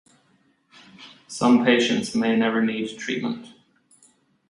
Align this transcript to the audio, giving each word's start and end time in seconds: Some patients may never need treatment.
Some 1.27 1.63
patients 1.63 2.15
may 2.15 2.35
never 2.35 2.63
need 2.65 2.97
treatment. 2.97 3.53